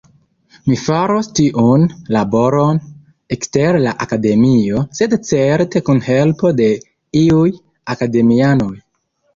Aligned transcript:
Mi 0.69 0.77
faros 0.83 1.27
tiun 1.39 1.83
laboron 2.15 2.81
ekster 3.37 3.79
la 3.85 3.93
Akademio, 4.07 4.83
sed 5.01 5.17
certe 5.31 5.85
kun 5.91 6.03
helpo 6.11 6.57
de 6.65 6.73
iuj 7.27 7.49
Akademianoj. 7.97 8.75